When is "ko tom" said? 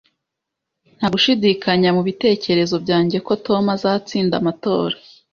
3.25-3.63